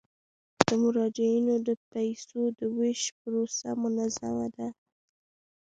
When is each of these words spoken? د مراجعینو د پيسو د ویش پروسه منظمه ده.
د 0.65 0.67
مراجعینو 0.83 1.55
د 1.67 1.69
پيسو 1.91 2.39
د 2.59 2.61
ویش 2.77 3.01
پروسه 3.19 3.69
منظمه 3.83 4.47
ده. 4.55 4.67